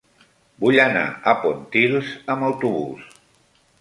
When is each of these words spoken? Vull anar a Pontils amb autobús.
Vull 0.63 0.77
anar 0.85 1.03
a 1.31 1.35
Pontils 1.43 2.09
amb 2.37 2.47
autobús. 2.49 3.05